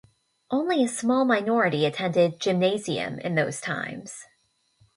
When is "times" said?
3.61-4.25